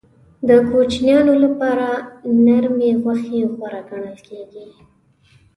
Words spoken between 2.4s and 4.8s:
نرمې غوښې غوره ګڼل کېږي.